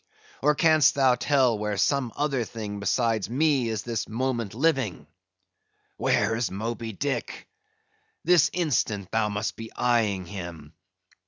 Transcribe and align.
Or 0.41 0.55
canst 0.55 0.95
thou 0.95 1.13
tell 1.13 1.59
where 1.59 1.77
some 1.77 2.11
other 2.15 2.43
thing 2.43 2.79
besides 2.79 3.29
me 3.29 3.69
is 3.69 3.83
this 3.83 4.09
moment 4.09 4.55
living? 4.55 5.05
Where 5.97 6.35
is 6.35 6.49
Moby 6.49 6.91
Dick? 6.91 7.47
This 8.23 8.49
instant 8.51 9.11
thou 9.11 9.29
must 9.29 9.55
be 9.55 9.71
eyeing 9.75 10.25
him. 10.25 10.73